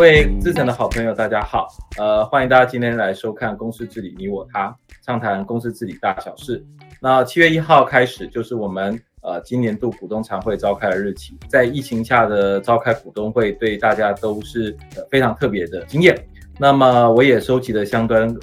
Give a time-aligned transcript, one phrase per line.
[0.00, 1.68] 各位资深的好朋友，大家好，
[1.98, 4.68] 呃，欢迎大家今天来收看《公司治理你我他》，
[5.04, 6.64] 畅谈公司治理大小事。
[7.02, 16.16] 那七月一号开始就是我们呃今年度股东常会召开的日期，在疫情下的召开股东会，对大家都是呃非常特别的经验。
[16.58, 18.34] 那么我也收集了相关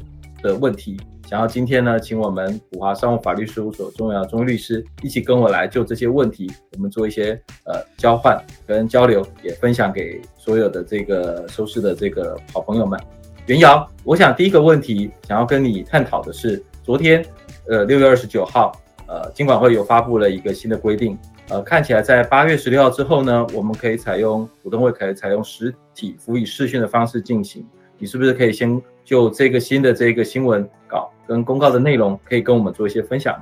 [0.43, 0.95] 的问题。
[1.29, 7.33] 想要今天呢，请我们普华商务法律事务所钟元尧钟律师一起跟我来就这些问题，我们做一些
[7.65, 12.97] 呃交换跟交流，也分享给所有的这个收视的这个好朋友们。
[13.47, 17.21] 元尧，我想第一个问题想要跟你探讨的是，昨天
[17.67, 18.71] 呃六月二十九号，
[19.05, 21.17] 呃金管会有发布了一个新的规定，
[21.49, 27.67] 呃看起来在八月十六号之后呢，我们可以采用股东会可以采用实体辅以视讯的方式进行，
[27.97, 33.33] 你是不是可以先就这个新的这个新闻稿跟公告的内容，可以跟我们做一些分享？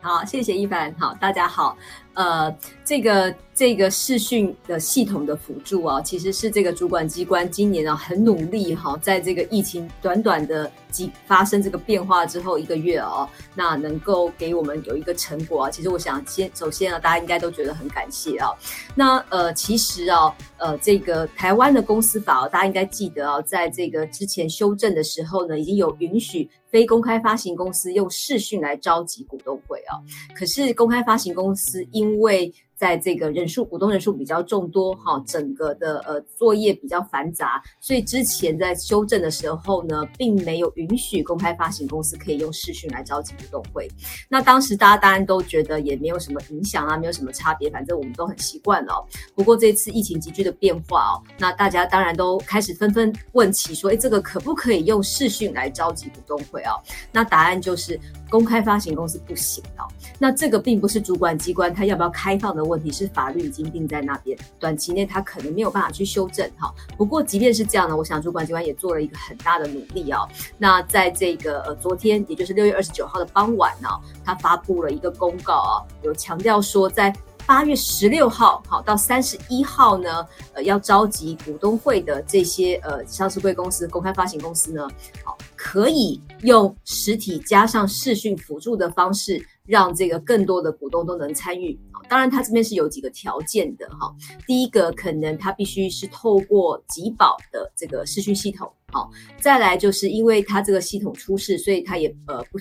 [0.00, 0.92] 好，谢谢一凡。
[0.98, 1.78] 好，大家好。
[2.18, 2.52] 呃，
[2.84, 15.70] 这个这个视讯的系统的辅助啊，其实是这个主管机关今年啊很努力哈、在这个疫情短短的几发生这个变化之后一个月哦，那能够给我们有一个成果啊。
[15.70, 18.50] 其实我想先首先啊，大家应该都觉得很感谢啊。
[18.96, 30.02] 那呃，其实啊，呃，这个台湾的公司法、啊、大家应该记得啊，在这个之前修正的时候呢，已经有允许非公开发行公司用视讯来召集股东会啊。
[30.36, 43.90] 可是公开发行公司因因为在这个人数股东人数比较众多哈，整个的呃作业比较繁杂，所以之前在修正的时候呢，并没有允许公开发行公司可以用视讯来召集股东会。
[44.28, 49.04] 那当时大家当然都觉得也没有什么影响啊，没有什么差别，反正我们都很习惯了。
[49.34, 56.74] 不过这次疫情急剧的变化哦，那大家当然都开始纷纷问起说，哎，这个可不可以用视讯来召集股东会啊？
[57.10, 57.98] 那答案就是
[58.30, 59.82] 公开发行公司不行哦。
[60.16, 66.72] 那这个并不是主管机关他要不要开放的问题，是法律已经定在那边，短期内他可能没有办法去修正哈。
[66.96, 70.28] 不过即便是这样呢，我想主管机关也做了一个很大的努力哦。
[70.58, 73.88] 那在这个呃昨天，也就是六月二十九号的傍晚呢，
[74.24, 77.14] 他发布了一个公告啊，有强调说在
[77.46, 84.86] 八月十六号好到三十一号呢，呃要召集股东会的这些呃上市柜公司、公开发行公司呢，
[85.24, 89.42] 好可以用实体加上视讯辅助的方式。
[89.68, 94.14] 让这个更多的股东都能参与，当然，它这边是有几个条件的哈。
[94.46, 99.10] 第一个，可能它必须是透过集保的这个视讯系统，好，
[99.40, 102.58] 再来就是因为它这个系统出事，所以它也呃不。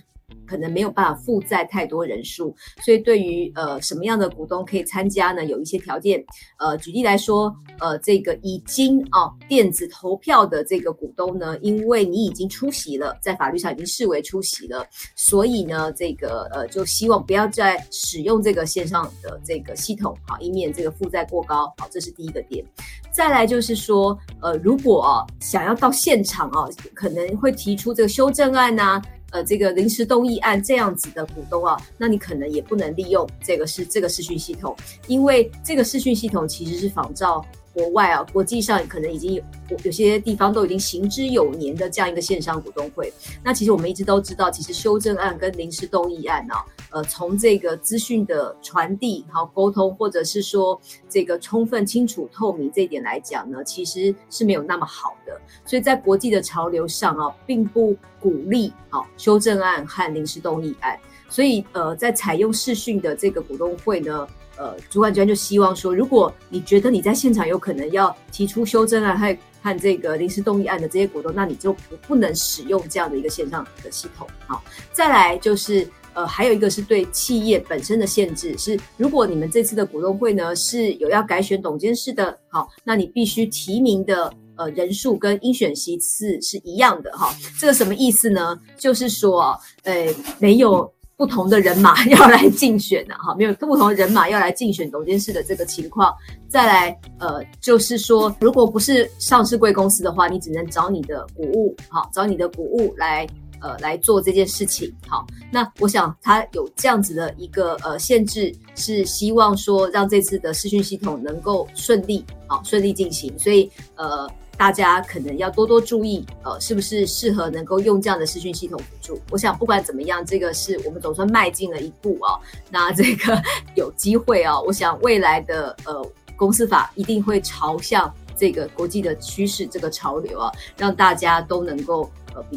[0.48, 5.46] 可能没有办法负债太多人数，所以对于呃什么样的股东可以参加呢？
[5.46, 6.24] 有一些条件。
[6.58, 14.86] 呃，举例来说，呃，这个已经啊电子投票的这个股东呢，因为你已经出席了，在法律上已经视为出席了，
[15.16, 21.66] 所以呢，这个呃就希望不要再使用这个线上的这个系统，好，以免这个负债过高。
[21.78, 22.66] 好，这是第一个点。
[23.12, 29.02] 再来就是说，呃，如果想要到现场啊，可能会提出这个修正案呐、
[29.44, 34.76] 这个临时动议案这样子的股东啊，那你可能也不能利用这个是这个视讯系统，
[35.08, 37.46] 因为这个视讯系统其实是仿照。
[37.74, 39.44] 国外啊，国际上可能已经有
[39.84, 43.14] 有些地方都已经行之有年的这样一个线上股东会。
[43.44, 46.66] 那其实我们一直都知道，其实修正案跟临时动议案呢、啊，
[46.98, 55.40] 呃，从这个资讯的传递、好沟通，或者是说这个充分、清楚、透明这一点来讲呢，其实是没有那么好的。
[55.64, 61.00] 所以在国际的潮流上啊，并不鼓励好修正案和临时动议案。
[61.30, 64.28] 所以呃，在采用视讯的这个股东会呢。
[64.60, 74.28] 呃，主管机关就希望说，如果你觉得你在现场有可能要提出修正案和和这个临时动议案的这些股东，那你就不不能使用这样的一个线上的系统。
[74.48, 75.88] 好，再来就是
[76.18, 87.12] 呃，还有一个是对企业本身的限制，是如果你们这次的股东会呢是有要改选董监事的，好，那你必须提名的呃人数跟应选席次是一样的。
[87.12, 88.60] 哈，这个什么意思呢？
[88.80, 90.08] 就是说，呃，
[90.40, 90.92] 没有。
[91.18, 96.14] 不同的人马 要来竞选的哈，没有不同的人马要来竞选董监事的这个情况。
[96.48, 103.26] 再来，呃，就是说，如果不是上市贵公司的话，你只能找你的股务，好，找你的股务来，
[103.62, 104.94] 呃，来做这件事情。
[105.08, 113.38] 好，那我想他有这样子的一个呃限制，是希望说让这次的视讯系统能够顺利，好，顺利进行。
[113.38, 114.30] 所以，呃。
[114.60, 119.22] 大家可能要多多注意，呃，是不是适合能够用这样的视讯系统辅助？
[119.30, 122.40] 我想不管怎么样，这个是我们总算迈进了一步啊。
[122.72, 123.40] 那这个
[123.78, 126.04] 有机会啊，我想未来的呃
[126.36, 132.10] 公司法一定会朝向这个国际的趋势这个潮流啊，让大家都能够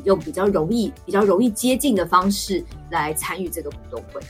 [0.05, 4.21] 用比较容易、比较容易接近的方式来参与这个股东会。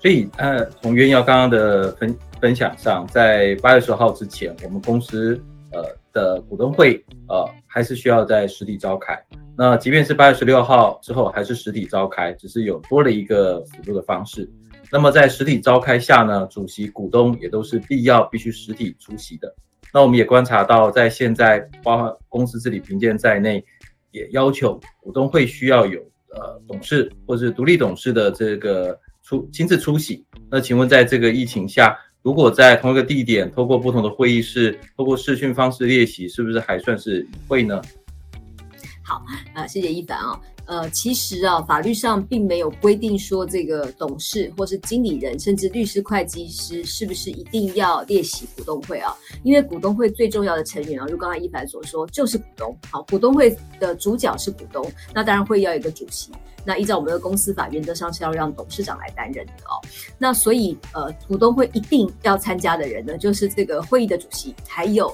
[0.00, 5.42] 所以呃，从元尧刚刚的分分享上，在八月十号之前，我们公司。
[5.74, 9.18] 呃的股东会呃还是需要在实体召开。
[9.56, 14.46] 那即便是八月十六号之后还是实体召开，只是有多了一个辅助的方式。
[14.90, 19.50] 那么在实体召开下呢，主席、股东也都是必要必须实体出席的。
[19.94, 23.64] 那我们也观察到，在现在包括公司治理评鉴在内，
[24.12, 26.00] 也要求股东会需要有
[26.30, 30.24] 呃董事或是独立董事的这个出亲自出席。
[30.48, 37.82] 那请问，在这个疫情下，如果在同一个地点，透过不同的会议室，透过视讯方式列席，是不是还算是会呢？
[39.04, 39.20] 好，
[39.54, 40.40] 呃，谢谢一凡啊、哦。
[40.66, 49.14] 呃，其实啊，法律上并没有规定说这个董事或是经理人，甚至律师、会计师是不是一定要列席股东会啊？
[49.42, 52.76] 因为股东会最重要的成员啊，如刚才一凡所说，就是股东。
[52.90, 56.30] 好，股东会的主角是股东，那当然会要一个主席。
[56.64, 59.74] 那依照我们的公司法，原则上是要让董事长来担任的哦。
[60.16, 65.12] 那所以，呃，股东会一定要参加的人呢，就是这个会议的主席，还有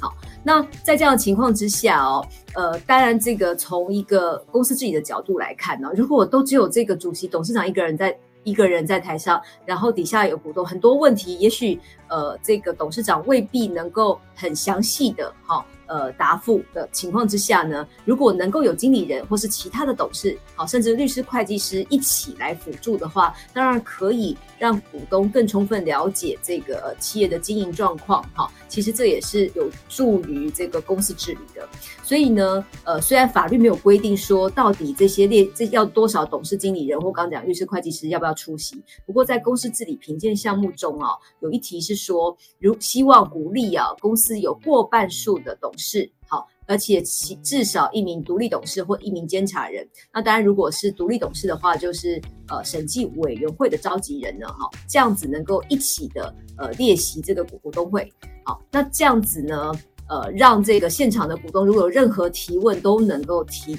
[0.00, 0.14] 好。
[0.42, 15.64] 那在这样的情况之下哦，呃，当然这个从一个公司自己的角度来看呢，如果都只有这个主席、董事长一个人在一个人在台上，然后底下有股东，很多问题，也许呃，这个董事长未必能够很详细的哈。
[15.86, 31.68] 呃，答复的情况之下呢，如果能够有经理人或是其他的董事，好，甚至律师、会计师一起来辅助的话，当然可以让股东更充分了解这个企业的经营状况，哈，其实这也是有助于这个公司治理的。
[32.12, 38.76] 所以呢，呃，虽然法律没有规定说到底这些列这要多少董事、经理人或刚讲律师、会计师要不要出席，
[39.06, 46.12] 不过在公司治理评鉴项目中啊，有一题是说，如希望鼓励啊公司有过半数的董事。
[46.28, 49.88] 好，而且其至少一名独立董事或一名监察人。
[50.12, 58.12] 那当然，如果是独立董事的话，就是呃审计委员会的召集人呢，哈，这样子能够一起的呃列席这个股股东会。
[58.44, 59.72] 好，那这样子呢，
[60.12, 63.78] 呃，让这个现场的股东如果有任何提问，都能够提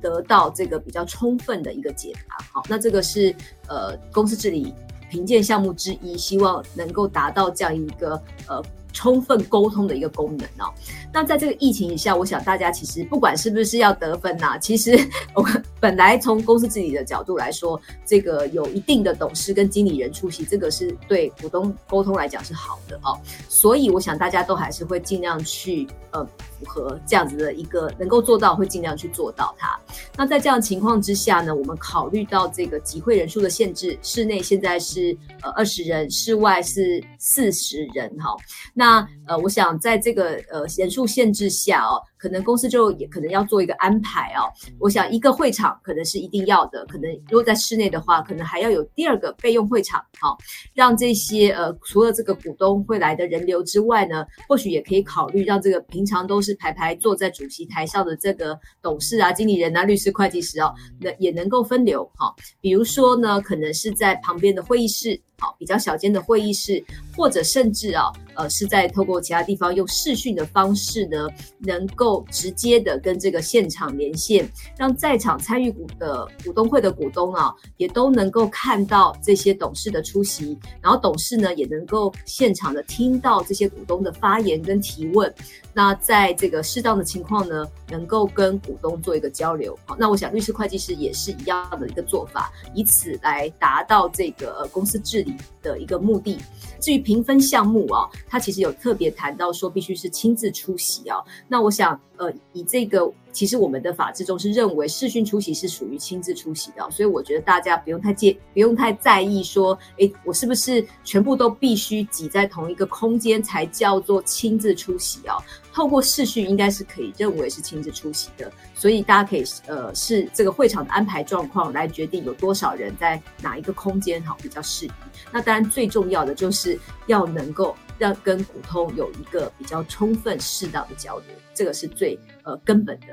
[0.00, 2.44] 得到这个比较充分的一个解答。
[2.52, 3.32] 好，那这个是
[3.68, 4.74] 呃公司治理
[5.08, 8.60] 评鉴项目之一，希望能够达到这样一个呃。
[8.90, 10.72] 充分沟通的一个功能哦。
[11.12, 14.98] 那在这个疫情以下，我想大家其实不管是不是要得分呐、其实
[15.34, 15.46] 我
[15.80, 23.18] 本来从公司治理的角度来说，这个有一定的董事跟经理人出席，这个是对股东沟通来讲是好的哦。
[23.48, 29.78] 所以我想大家都还是会尽量去呃符合这样子的一个能够做到，会尽量去做到它。
[30.16, 38.34] 那在这样情况之下呢，我们考虑到这个集会人数的限制，室内现在是呃二十人，室外是四十人哈、
[38.74, 44.50] 那呃，我想在这个呃人数限制下哦，可能公司就也可能要做一个安排哦。
[44.78, 50.36] 我想一个会场可能是一定要的，可能如果在室内的话，可能还要有第二个备用会场，好、哦，
[50.74, 62.34] 让这些呃除了这个股东会来的人流之外呢，或许也可以考虑让这个平常都是排排坐在主席台上的这个董事啊、经理人啊、律师、会计师哦，那也能够分流哈、哦。
[62.60, 65.20] 比如说呢，可能是在旁边的会议室。
[65.40, 66.82] 好，比较小间的会议室，
[67.16, 85.32] 或者甚至啊，呃，是在透过其他地方用视讯的方式呢，能够直接的跟这个现场连线，让在场参与股的股东会的股东啊，也都能够看到这些董事的出席，然后董事呢也能够现场的听到这些股东的发言跟提问。
[85.72, 89.78] 那在这个适当的情况呢，能够跟股东做一个交流。
[89.86, 95.27] 好，那我想律师、会计师也是一样的一个做法，以此来达到这个公司治理
[95.62, 96.38] 的一个目的。
[96.80, 101.18] 至于评分项目啊，他其实有特别谈到说必须是亲自出席啊。
[101.48, 103.12] 那我想，呃，以这个。
[103.30, 115.36] 其实我们的法制中是认为视讯出席是属于亲自出席的，所以我觉得大家不用太介，不用太在意说，诶，我是不是全部都必须挤在同一个空间才叫做亲自出席啊？
[115.78, 124.90] 透过视讯应该是可以认为是亲自出席的，所以大家可以呃视这个会场的安排状况来决定有多少人在哪一个空间好比较适宜。
[125.30, 133.06] 那当然最重要的就是要能够让跟股东有一个比较充分适当的交流，这个是最呃根本的。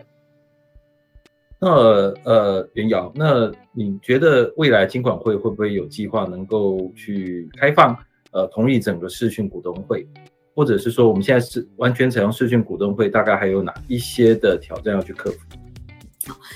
[1.60, 1.70] 那
[2.24, 7.96] 呃，袁瑶，那你觉得未来金管会会不会有计划能够去开放
[8.32, 10.08] 呃同意整个视讯股东会，
[10.56, 15.38] 或者是说我们现在是完全采用视讯股东会，大概还有哪一些的挑战要去克服？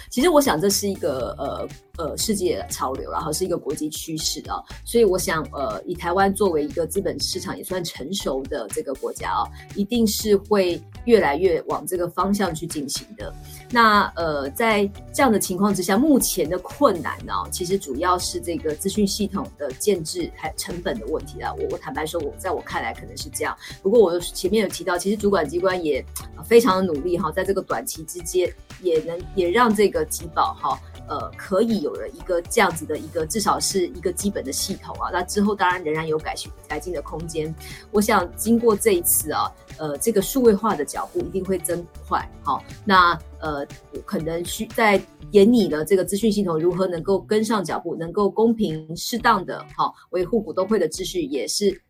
[0.10, 1.68] 其实我想这是一个呃
[2.00, 4.58] 呃世界潮流，然后是一个国际趋势啊。
[4.84, 9.44] 所以我想呃，以台湾作为一个资本市场也算成熟的这个国家啊，
[9.76, 13.32] 一定是会越来越往这个方向去进行的。
[13.70, 21.54] 那呃，在这样的情况之下，目前的困难呢，其实主要是这个资讯系统的建制还成本的问题啊。
[21.60, 23.56] 我我坦白说，我在我看来可能是这样。
[23.84, 26.04] 不过我前面有提到，其实主管机关也
[26.46, 28.52] 非常的努力哈，在这个短期之间，
[28.82, 30.80] 也能也让这个集保哈，
[31.10, 35.10] 呃，可以有了一个这样子的一个至少是一个基本的系统啊。
[35.12, 36.36] 那之后当然仍然有改
[36.68, 37.54] 改进的空间。
[37.92, 42.26] 我想经过这一次啊，呃，这个数位化的脚步一定会增快。
[42.44, 43.20] 好，那。
[43.42, 43.66] 呃，
[44.04, 45.02] 可能需在
[45.32, 51.82] 研拟的这个资讯系统如何能够跟上脚步，能够公平适当的好维护股东会的秩序，也是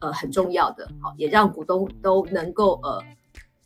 [0.00, 0.84] 呃很重要的。
[1.00, 3.00] 好，也让股东都能够呃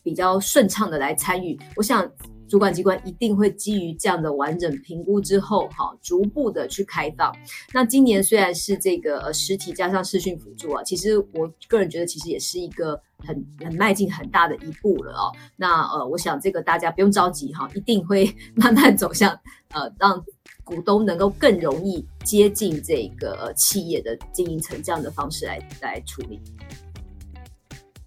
[0.03, 1.59] 比较顺畅的来参与。
[1.77, 2.07] 我想。
[2.51, 7.33] 主管机关一定会基于这样的完整评估之后，哈，逐步的去开放。
[7.73, 15.33] 那今年虽然是这个呃实体加上视讯辅助啊，其实我个人觉得其实也是一个很很迈进很大的一步了哦。
[15.55, 19.31] 那呃，我想这个大家不用着急哈，一定会慢慢走向
[19.73, 20.21] 呃让
[20.65, 26.41] 股东能够更容易接近这个企业的经营层这样的方式来来处理。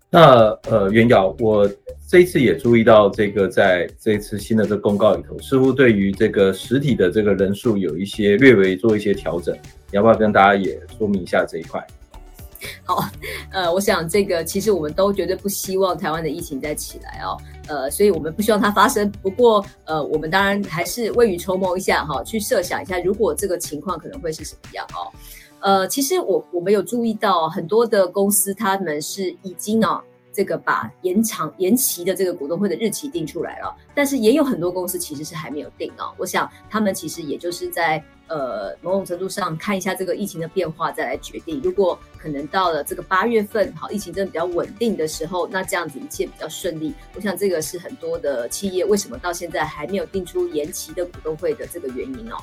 [0.10, 1.68] 那呃，元尧，我
[2.14, 11.84] 这一次也注意到，这个在这一次新的这公告里头，似乎对于这个实体的这个人数有一些略微做一些调整，你要不要跟大家也说明一下这一块？
[12.86, 13.04] 好，
[13.52, 17.36] 呃，我想这个其实我们都绝对不希望台湾的疫情再起来哦，
[17.68, 19.12] 呃，所以我们不希望它发生。
[19.24, 25.10] 不过，呃，我们当然还是未雨绸缪一下哈，去设想一下，如果这个情况可能会是什么样哦。
[25.62, 30.00] 呃，其实我我们有注意到很多的公司，他们是已经啊，
[30.34, 36.12] 这个把延长延期的这个股东会的日期定出来了，但是也有很多公司其实是还没有定啊。
[36.18, 38.04] 我想他们其实也就是在。
[38.34, 41.62] 呃，某种程度上看一下这个疫情的变化，再来决定。
[41.64, 46.96] 如果可能到了这个八月份，好，疫情真的比较稳定的时候，那这样子一切比较顺利。
[47.16, 52.38] 我想这个是很多的企业为什么到现在还没有定出延期的股东会的这个原因哦。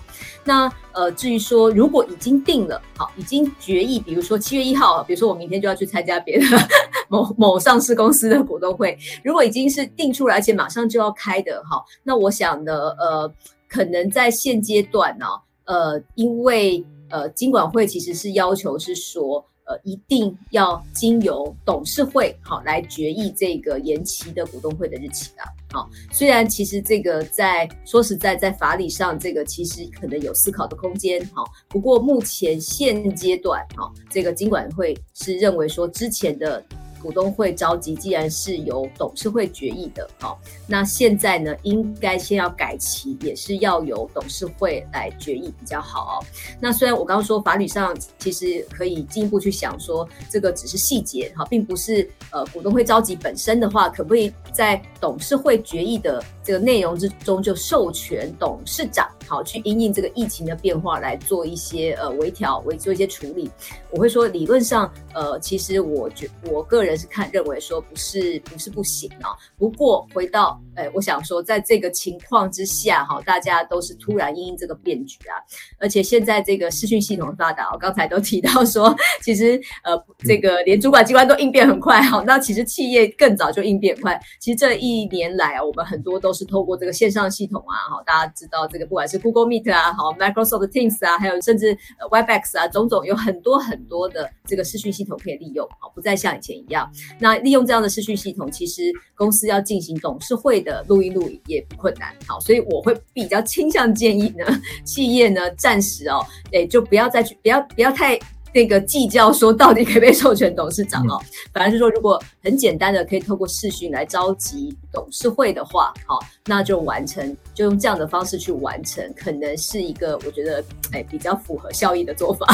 [0.45, 6.45] 那呃，至于说如果已经定了，好，已经决议，比如说七月一号，比如说我明天就要去参加别的
[7.11, 13.35] 某某上市公司的股东会，如果已经是定出来，而且马上就要开的，哈，那我想呢，呃，
[13.69, 15.27] 可能在现阶段呢。
[15.64, 25.43] 呃，因为呃，金管会其实是要求是说，呃，一定要经由董事会好来决议这个延期的股东会的日期的。
[25.73, 31.25] 好，虽然其实这个在说实在，在法理上这个其实可能有思考的空间。
[31.35, 36.64] 好，不过目前现阶段，好，这个金管会是认为说之前的。
[37.02, 46.25] 股东会召集既然是由董事会决议的，好，那现在呢，应该先要改期，也是要由董事会来决议比较好。
[46.61, 63.51] 那虽然我刚刚说法律上其实可以进一步去想说，这个只是细节哈，并不是呃股东会召集本身的话，可不可以在董事会决议的这个内容之中就授权董事长好去因应这个疫情的变化来做一些呃微调，微做一些处理。
[63.91, 66.91] 我会说理论上呃，其实我觉我个人。
[67.01, 75.39] 是看认为说不是不是不行啊，不过回到哎，我想说，在这个情况之下哈，大家都是突然因应这个变局啊，
[75.79, 84.21] 而且现在这个视讯系统发达，我刚才都提到说， 其实呃这个连主管机关都应变很快哈，那其实企业更早就应变快。
[84.39, 91.77] 其实这一年来啊，我们很多都都是透过这个线上系统啊，哈，大家知道这个不管是 Google Meet 啊，好 Microsoft Teams 啊，还有甚至
[92.09, 96.89] Webex 啊，种种有很多很多的这个视讯系统可以利用啊，不再像以前一样。
[97.19, 102.15] 那利用这样的视讯系统，其实公司要进行董事会的录音录影也不困难。
[102.29, 104.45] 好，所以我会比较倾向建议呢，
[104.85, 108.17] 企业呢暂时哦，诶就不要再去，不要不要太
[108.52, 111.21] 那个计较说到底可不可以授权董事长哦。
[111.52, 122.47] 反而是说，如果很简单的可以透过视讯来召集董事会的话，好，那就完成，就用这样的方式去完成，可能是一个我觉得哎比较符合效益的做法。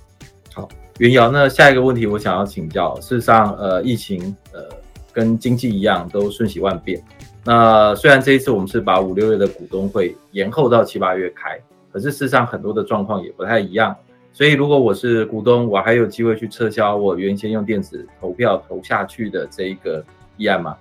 [0.54, 0.68] 好。
[0.98, 4.68] 袁瑶，那下一个问题我想要请教，事实上，呃，疫情，呃，
[5.14, 7.02] 跟经济一样都瞬息万变。
[7.42, 11.58] 那虽然这一次我们是把五六月的股东会延后到七八月开，
[11.90, 13.96] 可是事实上很多的状况也不太一样。
[14.32, 20.04] 所以如果我是股东，我还有机会去撤销我原先用电子投票投下去的这一个
[20.36, 20.76] 议案吗？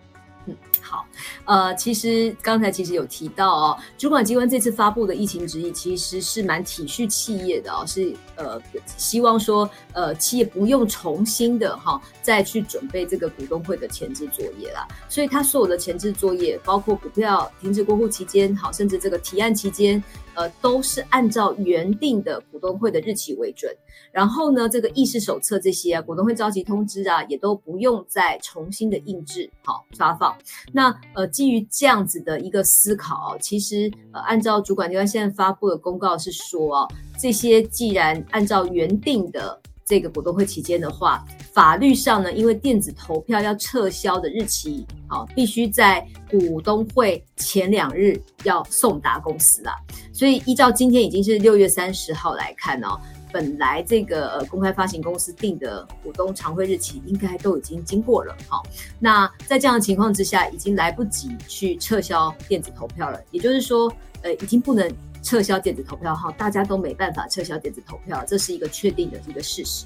[0.90, 1.06] 好。
[1.46, 8.60] 呃，其实刚才其实有提到哦，主管机关这次发布的疫情指引其实是蛮体恤企业的哦，是呃
[8.98, 20.04] 希望说呃企业不用重新的哈、再去准备这个股东会的前置作业啦，所以他所有的前置作业，包括股票停止过户期间，好，甚至这个提案期间。
[20.36, 23.76] 呃，都是按照原定的股东会的日期为准，
[24.10, 30.34] 然后呢，这个议事手册这些啊，股东会召集通知啊，也都不用再重新的印制，好发放。
[30.72, 36.88] 那那呃，基于这样子的一个思考，其实呃，按照主管机关现在发布的公告是说啊，
[37.20, 39.60] 这些既然按照原定的。
[39.90, 49.74] 这个股东会期间的话，法律上呢，因为电子投票要撤销的日期，好，必须在股东会前两日要送达公司啦。
[50.14, 53.00] 所以依照今天已经是六月三十号来看哦，
[53.32, 58.64] 本来这个呃公开发行公司定的股东常会日期应该都已经经过了，好，
[59.00, 64.92] 那在这样的情况之下，已经来不及去撤销电子投票了，也就是说，呃，已经不能。
[65.22, 69.86] 撤销电子投票哈，大家都没办法撤销电子投票，这是一个确定的一个事实。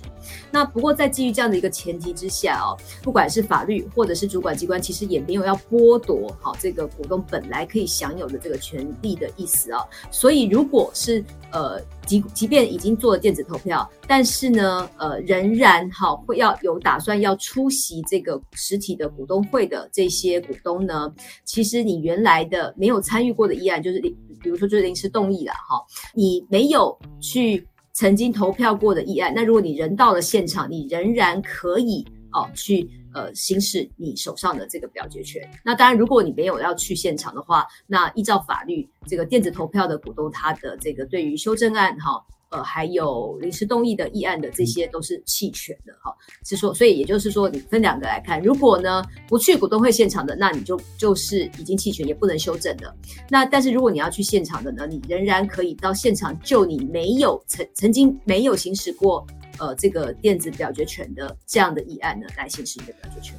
[0.52, 9.82] 那不过在基于这样的一个前提之下哦，不管是法律或者是主管机关，其实也没有要剥夺好这个股东本来可以享有的这个权利的意思啊。
[10.12, 24.02] 所以如果是呃即即便已经做了电子投票，但是呢呃仍然哈会要有打算要出席这个实体的股东会的这些股东呢，其实你原来的没有参与过的议案就是。
[24.44, 25.82] 比如说，就是临时动议了哈，
[26.14, 35.50] 你没有去曾经投票过的议案，那如果你人到了现场，你仍然可以哦去呃行使你手上的这个表决权。
[35.64, 42.24] 那当然，如果你没有要去现场的话，那依照法律，这个电子投票的股东他的这个对于修正案哈。
[42.50, 52.96] 呃，还有临时动议的议案的这些都是弃权的哈，是说，所以也就是说，你分两个来看，如果呢不去股东会现场的，那你就就是已经弃权，也不能修正的。
[53.28, 59.26] 那但是如果你要去现场的呢，你仍然可以到现场就你没有曾曾经没有行使过
[59.60, 63.36] 呃这个电子表决权的这样的议案呢，来行使你的表决权。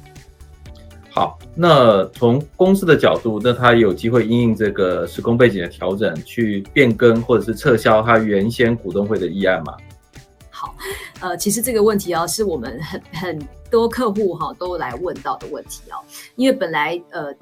[1.09, 9.77] 好，那从公司的角度，那他有机会因应这个时空背景的调整，去变更或者是撤销他原先股东会的议案吗？
[10.49, 10.75] 好，
[11.21, 15.99] 呃，其实这个问题啊，是我们很很多客户哈都来问到的问题啊，
[16.35, 17.33] 因为本来呃。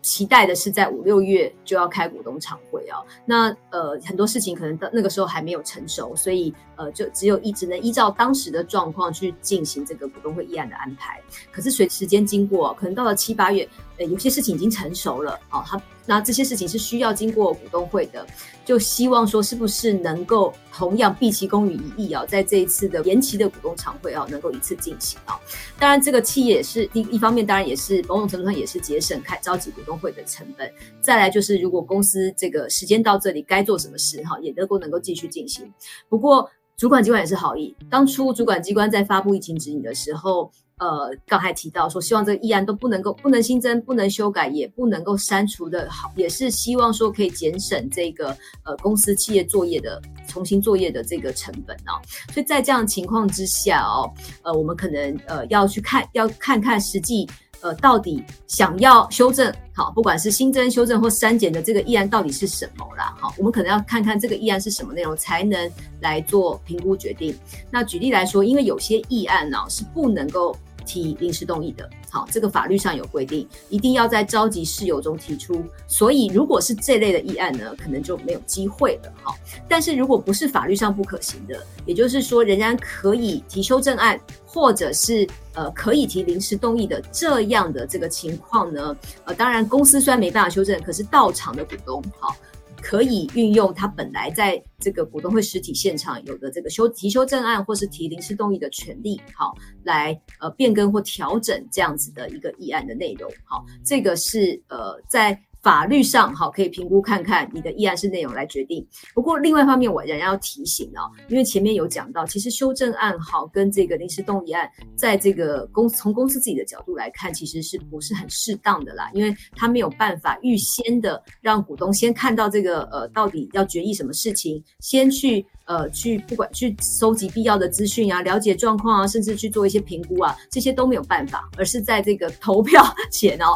[0.00, 11.20] 期待的是在五六月就要开股东常会啊，那呃很多事情可能到那个时候还没有成熟，所以呃就只有一只能依照当时的状况去进行这个股东会议案的安排。
[11.52, 13.68] 可是随时间经过，可能到了七八月。
[13.98, 18.24] 呃，有些事情已经成熟了，哦，他那这些事情是需要经过股东会的，
[18.64, 25.34] 就希望说是不是能够同样毕其功于一役啊，在这一次的延期的股东常会啊，能够一次进行啊。
[25.80, 30.72] 当然，这个企业也是一一方面，当然也是某种程度上也是节省开召集股东会的成本。
[31.00, 35.74] 再来就是，如果公司这个时间到这里该做什么事哈，也能够能够继续进行。
[36.08, 40.50] 不过，主管机关也是好意，当初主管机关在发布疫情指引的时候。
[40.80, 48.28] 呃，刚才提到说，希望这个议案都不能够不能新增、不能修改、也不能够删除的好，也是希望说可以减省这个
[48.62, 51.98] 呃公司企业作业的重新作业的这个成本哦。
[52.32, 54.08] 所以在这样的情况之下哦，
[54.44, 57.28] 呃，我们可能呃要去看，要看看实际
[57.60, 63.14] 呃到底想要修正好，不管是新增、修正或删减的这个议案到底是什么啦。
[63.20, 67.36] 好，我们可能要看看这个议案是什么内容，才能来做评估决定。
[67.70, 70.56] 那举例来说，因为有些议案呢是不能够。
[70.88, 75.62] 提临时动议的，好，这个法律上有规定，一定要在召集事由中提出。
[75.86, 79.36] 所以，如果是这类的议案呢，可能就没有机会了，好。
[79.68, 84.18] 但是如果不是法律上不可行的，也就是说，仍然可以提修正案，
[84.58, 92.34] 或者是呃可以提临时动议的这样的这个情况呢，呃，当然公司虽然没办法修正，可是到场的股东，好。
[92.80, 105.38] 可以运用他本来在这个股东会实体现场有的这个修提修正案或是提临时动议的权利，好，来呃变更或调整这样子的一个议案的内容，好，这个是呃在。
[105.62, 108.86] 法律上哈，可以评估看看你的议案是内容来决定。
[109.14, 119.10] 不过另外一方面，我仍然要提醒哦，因为前面有讲到，其实修正案好跟这个临时动议案，在这个公从公司自己的角度来看，其实是不是很适当的啦？
[119.12, 133.46] 因为他没有办法预先的让股东先看到这个呃到底要决议什么事情，先去呃去不管去收集必要的资讯啊，了解状况啊，甚至去做一些评估啊，这些都没有办法，而是在这个投票 前哦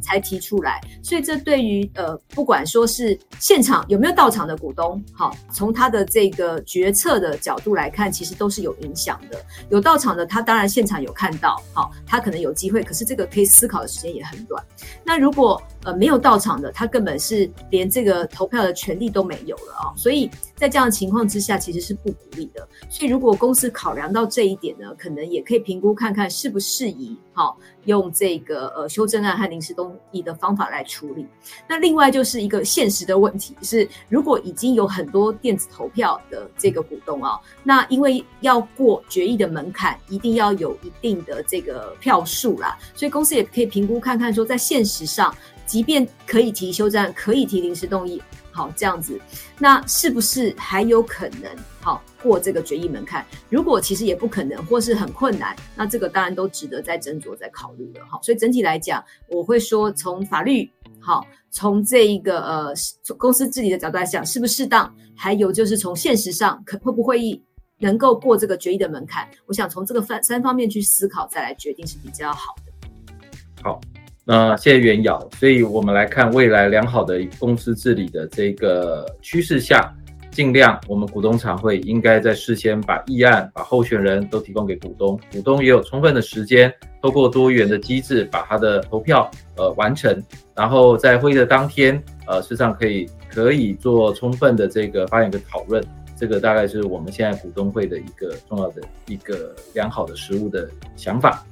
[0.00, 0.80] 才提出来。
[1.02, 9.42] 所以这对于呃不管说是现场有没有到场的股东，好，从他的这个决策的角度来看，其实都是有影响的。
[9.70, 14.62] 有到场的，他当然现场有看到，好，他可能有机会，可是这个可以思考的时间也很短。
[15.04, 19.94] 那如果呃没有到场的，他根本是连这个投票的权利都没有了啊、哦。
[19.96, 20.30] 所以
[20.62, 22.68] 在这样的情况之下，其实是不鼓励的。
[22.88, 31.26] 所以如果公司考量到这一点呢，可能也可以评估看看适不适宜，好，用这个呃修正案和临时动议的方法来处理。
[31.68, 45.34] 那另外就是一个现实的问题是，如果已经有很多电子投票的这个股东啊，那因为要过决议的门槛，一定要有一定的这个票数啦，所以公司也可以评估看看说，在现实上，
[45.66, 48.22] 即便可以提修正案，可以提临时动议，
[48.52, 49.18] 好这样子，
[49.58, 53.26] 那是不是还有可能好过这个决议门槛？
[53.48, 58.04] 如果其实也不可能，或是很困难，那这个当然都值得再斟酌、再考虑了。
[58.06, 62.74] 好，所以整体来讲，我会说从法律好，从这一个呃
[63.16, 64.94] 公司治理的角度来讲，是不是适当？
[65.16, 67.42] 还有就是从现实上，可会不会
[67.78, 69.28] 能够过这个决议的门槛？
[69.46, 73.62] 我想从这个三三方面去思考，再来决定是比较好的。
[73.62, 73.80] 好。
[74.24, 79.92] 那谢谢袁瑶，所以我们来看未来良好的公司治理的这个趋势下，
[80.30, 90.22] 尽量我们股东常会应该在事先把议案、把候选人都提供给股东，股东也有充分的时间，透过多元的机制把他的投票呃完成，
[90.54, 95.84] 然后在会议的当天呃事实上可以可以做充分的这个发言跟讨论，
[96.16, 101.44] 这个大概是我们现在股东会的一个重要的一个良好的实务的想法。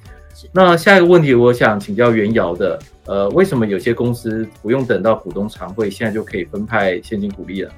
[0.52, 7.70] 那下一个问题，我想请教袁瑶的，呃，为什么有些公司不用等到股东常会，现在就可以分派现金股利了？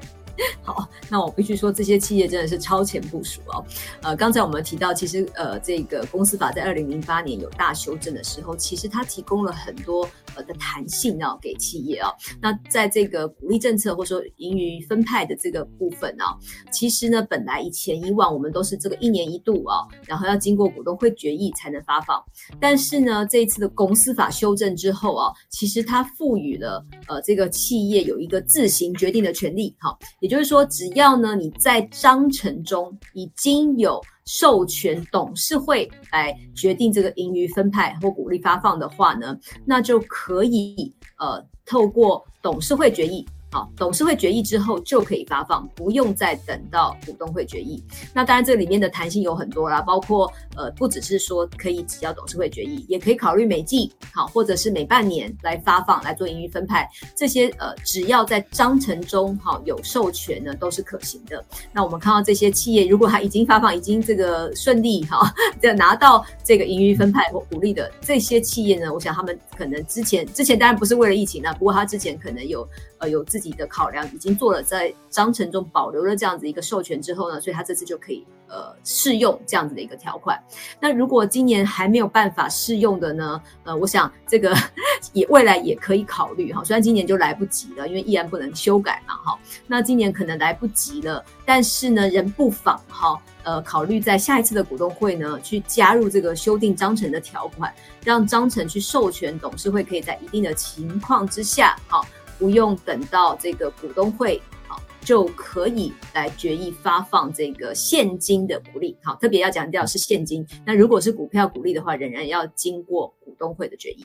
[0.62, 3.64] 好，那我必须说，这些企业真的是超前部署哦。
[4.02, 12.10] 呃，刚才我们提到，其实呃，这个公司法在二零零八年有大修正的时候，其实它提供了很多呃的弹性啊，给企业啊。
[12.40, 16.36] 那在这个鼓励政策或者说盈余分派的这个部分啊，
[16.70, 22.22] 其实呢，本来以前以往我们都是这个一年一度啊，然后要经过股东会决议才能发放。
[22.60, 29.98] 但是呢，这一次的公司法修正之后啊，其实它赋予了呃这个企业有一个自行决定的权利，好。
[30.20, 43.28] 也就是说，只要呢你在章程中已经有授权董事会来决定这个盈余分派或鼓励发放的话呢，那就可以呃透过董事会决议。
[43.52, 47.84] 好，董事会决议之后就可以发放，不用再等到股东会决议。
[48.14, 56.88] 那当然，这里面的弹性有很多啦，包括呃，不只是说可以只要董事会决议，也可以考虑每季好，或者是每半年来发放来做盈余分派。
[57.14, 61.44] 这些呃，只要在章程中好有授权呢，都是可行的。
[61.72, 72.66] 那我们看到这些企业，如果它已经发放，已经这个顺利哈， 这拿到这个盈余分派或股利的这些企业呢，我想他们可能之前之前当然不是为了疫情啊，不过他之前可能有
[72.98, 80.42] 呃有自己己的考量已经做了，在章程中保留了这样子一个授权之后呢，所以他这次就可以呃适用这样子的一个条款。
[80.80, 84.54] 那如果今年还没有办法适用的呢，呃，我想这个
[85.12, 86.62] 也未来也可以考虑哈。
[86.64, 89.38] 虽然今年就来不及了，因为依然不能修改嘛哈。
[89.66, 97.72] 那今年可能来不及了，但是呢，仍不妨哈呃考虑在下一次的股东会呢去加入这个修订章程的条款，
[98.04, 102.00] 让章程去授权董事会可以在一定的情况之下哈。
[102.42, 108.96] 不用等到这个股东会好，就可以来决议发放这个现金的股利。
[109.00, 110.44] 好，特别要强调是现金。
[110.66, 114.04] 那如果是股票股利的话，仍然要经过股东会的决议。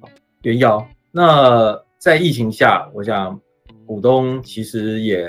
[0.00, 0.08] 好，
[0.40, 3.38] 袁瑶，那在疫情下，我想
[3.84, 5.28] 股东其实也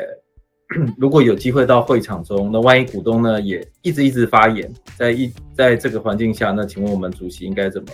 [0.97, 7.89] 如果有机会到会场中，那万一股东呢也一直一直发言，在一在这个环境下，那请问我们主席应该怎么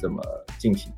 [0.00, 0.22] 怎么
[0.58, 0.90] 进行？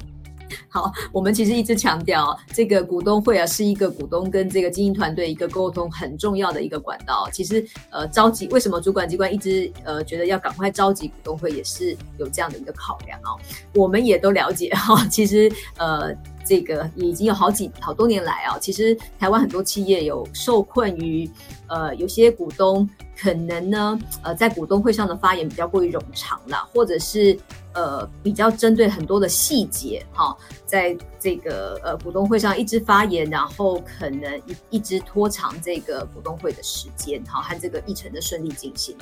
[0.68, 7.28] 好，我们其实一直强调，这个股东会啊，是一个股东跟这个经营团队一个沟通很重要的一个管道。
[7.32, 13.38] 其实，呃，召集为什么主管机关一直呃觉得要赶快召集股东会，也是有这样的一个考量哦。
[13.74, 21.28] 我们也都了解哈，其实呃，这个已经有好几好多年来啊，其实台湾很多企业有受困于
[21.68, 27.38] 呃，有些股东可能呢，呃，在股东会上的发言比较过于冗长啦，或者是。
[27.72, 38.96] 呃，比较针对很多的细节哈，在这个呃股东会上一直发言，然后可能一一直拖长这个股东会的时间哈，和这个议程的顺利进行。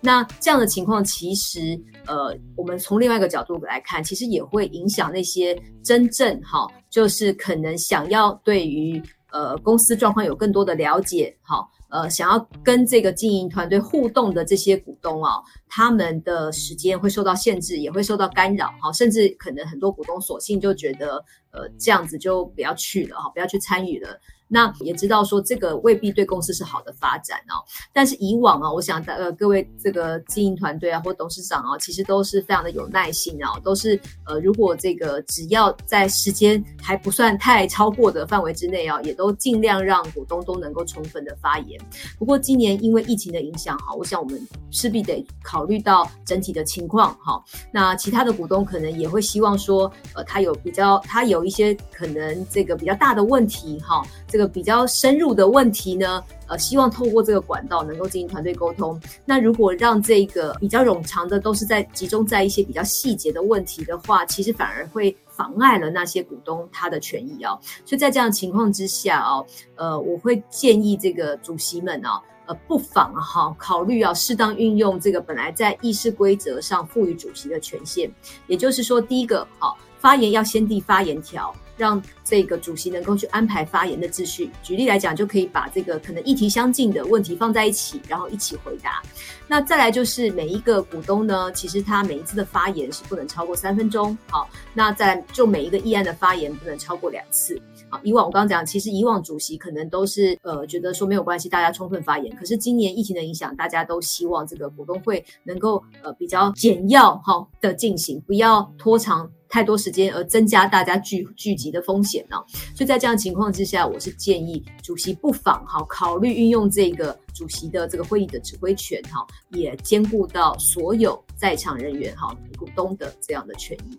[0.00, 11.68] 那这样的情况，其实呃，我们从另外一个角度来看，其实也会影响那些真正哈，就是可能想要对于呃公司状况有更多的了解哈。
[11.94, 24.08] 呃想要跟这个经营团队互动的这些股东哦，他们的时间会受到限制，也会受到干扰哈，甚至可能很多股东索性就觉得呃这样子就不要去了哈，不要去参与了。
[24.46, 27.58] 那也知道说这个未必对公司是好的发展哦，
[27.92, 41.80] 但是以往啊，我想呃各位这个经营团队啊或董事长啊，其实都是非常的有耐心啊，都是呃如果这个只要在时间还不算太超过的范围之内啊，也都尽量让股东都能够充分的发言。
[42.18, 47.42] 不过今年因为疫情的影响哈，我想我们势必得考虑到整体的情况哈。
[47.72, 54.02] 那其他的股东可能也会希望说，呃他有比较他有一些可能这个比较大的问题哈。
[54.34, 59.00] 这个比较深入的问题呢，呃，希望透过这个管道能够进行团队沟通。
[59.24, 67.56] 那如果让这个比较冗长的都是在集中在一些比较细节的问题的话，其实反而会妨碍了那些股东他的权益哦。
[67.86, 78.12] 所以在这样的情况之下哦，呃，我会建议这个主席们哦，呃，不妨哈考虑要适当运用这个本来在议事规则上赋予主席的权限。
[78.48, 81.50] 也就是说，第一个，好，发言要先递发言条。
[81.76, 84.48] 让这个主席能够去安排发言的秩序。
[84.62, 89.02] 举例来讲，就可以把这个可能议题相近的问题放在一起，然后一起回答。
[89.48, 94.16] 那再来就是每一个股东呢，其实他每一次的发言是不能超过三分钟。
[94.30, 97.60] 好，那再来就每一个议案的发言不能超过两次。
[97.88, 102.32] 好，以往我刚刚讲，其实以往主席可能都是呃觉得说没有关系，大家充分发言。
[102.36, 109.28] 可是今年疫情的影响，大家都希望这个股东会能够呃比较简要哈的进行，不要拖长。
[109.54, 112.36] 太多时间而增加大家聚聚集的风险呢、
[112.74, 123.96] 所以在这样情况之下，我是建议主席不妨哈考虑运用这个主席的这个会议的指挥权哈，也兼顾到所有在场人员哈股东的这样的权益。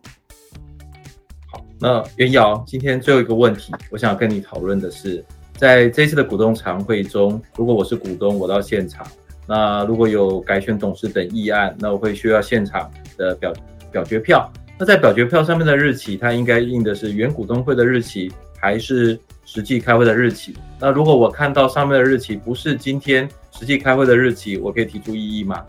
[1.49, 5.23] 好，那袁瑶今天最后一个问题，我想跟你讨论的是，
[5.55, 9.07] 在这次的股东常会中，如果我是股东，我到现场，
[9.47, 13.53] 那如果有改选董事等议案，那我会需要现场的表
[13.89, 14.51] 表决票。
[14.77, 20.53] 那在表决票上面的日期，它应该印的是原股东会的日期，还是实际开会的日期？
[20.79, 25.63] 那如果我看到上面的日期不是今天实际开会的日期，我可以提出异议吗？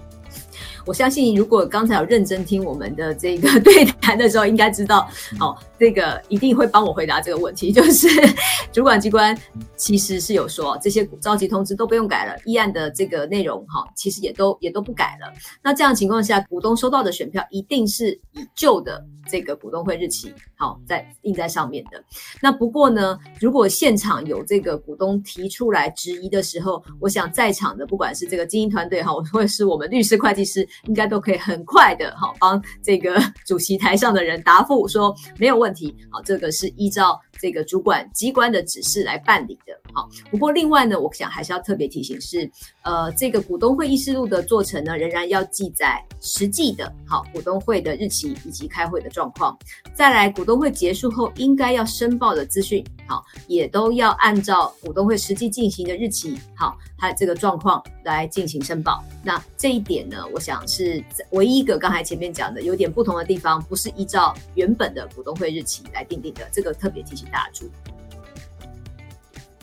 [0.86, 5.08] 我相信，如果刚才有认真听我们的这个 对谈的时候，应该知道，
[5.40, 7.72] 哦，这个一定会帮我回答这个问题。
[7.72, 8.08] 就是
[8.72, 9.36] 主管机关
[9.76, 15.32] 其实是有说，这些召集通知都不用改了，议案的这个内容哈，其实也都也都不改了。
[15.60, 22.00] 那这样情况下，股东收到的选票一定是以旧的这个股东会日期好在印在上面的。
[22.40, 30.64] 那不过呢，如果现场有这个股东提出来质疑的时候，我想在场的不管是这个经营团队哈，或者是我们律师、会计师。
[30.84, 40.08] 应该都可以很快的好，帮这个主席台上的人答复说没有问题，好，这个是依照这个主管机关的指示来办理的，好。
[40.30, 42.50] 不过另外呢，我想还是要特别提醒是，
[42.82, 49.56] 呃，这个股东会议事录的做成呢，仍然要记载实际的，好，股东会的日期以及开会的状况。
[49.94, 59.02] 再来，股东会结束后应该要申报的资讯，好，也都要按照股东会实际进行的日期，好，还有这个状况来进行申报。
[59.22, 67.70] 那这一点呢，我想是唯一一个刚才前面讲的有点不同的地方，不是依照原本的股东会日期来定定的，这个特别提醒大家注意。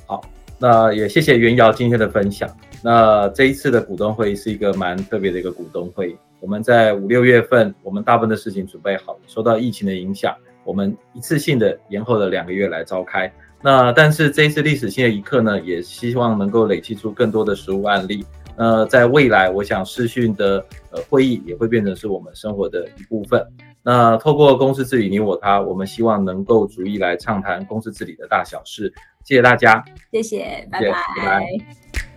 [0.06, 0.22] 好，
[0.60, 2.50] 那也谢谢袁瑶今天的分享。
[2.84, 6.18] 那这一次的股东会是一个蛮特别的一个股东会。
[6.42, 13.32] 我们在五六月份，我们大部分的事情准备好，受到疫情的影响，我们一次性的延后了两个月来召开。
[13.62, 18.26] 那但是这一次历史性的一刻呢，也希望能够累积出更多的实务案例。
[18.58, 23.42] 那在未来，我想视讯的呃会议也会变成是我们生活的一部分。
[23.84, 28.94] 那透过公司治理你我他，我们希望能够逐一来畅谈公司治理的大小事。
[29.24, 30.92] 谢谢大家，谢谢，拜拜。
[31.18, 32.13] 拜拜。